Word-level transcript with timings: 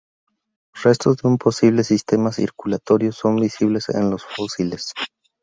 Restos 0.83 1.17
de 1.17 1.27
un 1.27 1.37
posible 1.37 1.83
sistema 1.83 2.31
circulatorio 2.31 3.11
son 3.11 3.35
visibles 3.35 3.87
en 3.89 4.09
los 4.09 4.25
fósiles. 4.25 4.93